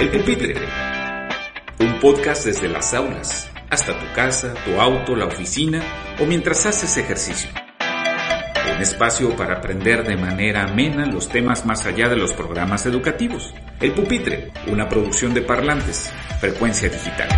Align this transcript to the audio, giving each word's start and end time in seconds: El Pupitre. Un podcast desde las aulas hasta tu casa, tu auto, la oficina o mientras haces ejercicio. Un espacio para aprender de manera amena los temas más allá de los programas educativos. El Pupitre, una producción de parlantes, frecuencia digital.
El 0.00 0.10
Pupitre. 0.10 0.54
Un 1.80 1.98
podcast 1.98 2.46
desde 2.46 2.68
las 2.68 2.94
aulas 2.94 3.50
hasta 3.68 3.98
tu 3.98 4.14
casa, 4.14 4.54
tu 4.64 4.80
auto, 4.80 5.16
la 5.16 5.24
oficina 5.24 5.82
o 6.20 6.24
mientras 6.24 6.66
haces 6.66 6.96
ejercicio. 6.98 7.50
Un 8.76 8.80
espacio 8.80 9.34
para 9.34 9.56
aprender 9.56 10.06
de 10.06 10.16
manera 10.16 10.62
amena 10.62 11.04
los 11.04 11.28
temas 11.28 11.66
más 11.66 11.84
allá 11.84 12.08
de 12.08 12.14
los 12.14 12.32
programas 12.32 12.86
educativos. 12.86 13.52
El 13.80 13.90
Pupitre, 13.90 14.52
una 14.68 14.88
producción 14.88 15.34
de 15.34 15.42
parlantes, 15.42 16.12
frecuencia 16.38 16.88
digital. 16.88 17.28